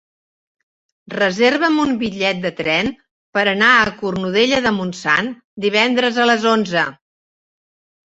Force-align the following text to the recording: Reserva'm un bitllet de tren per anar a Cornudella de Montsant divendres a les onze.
Reserva'm 1.15 1.75
un 1.81 1.91
bitllet 2.03 2.39
de 2.45 2.51
tren 2.59 2.89
per 3.39 3.43
anar 3.51 3.67
a 3.73 3.83
Cornudella 3.99 4.63
de 4.67 4.71
Montsant 4.79 5.29
divendres 5.67 6.19
a 6.25 6.27
les 6.31 6.49
onze. 6.55 6.87